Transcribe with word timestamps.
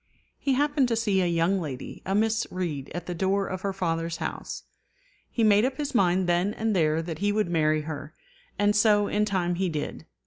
He 0.39 0.53
happened 0.53 0.87
to 0.87 0.95
see 0.95 1.21
a 1.21 1.27
young 1.27 1.61
lady, 1.61 2.01
a 2.07 2.15
Miss 2.15 2.47
Read, 2.49 2.89
at 2.95 3.05
the 3.05 3.13
door 3.13 3.45
of 3.45 3.61
her 3.61 3.71
father's 3.71 4.17
house. 4.17 4.63
He 5.29 5.43
made 5.43 5.63
up 5.63 5.77
his 5.77 5.93
mind 5.93 6.27
then 6.27 6.55
and 6.55 6.75
there 6.75 7.03
that 7.03 7.19
he 7.19 7.31
would 7.31 7.49
marry 7.51 7.81
her; 7.81 8.15
and 8.57 8.75
so 8.75 9.05
in 9.07 9.25
time 9.25 9.53
he 9.61 9.69
did. 9.69 10.07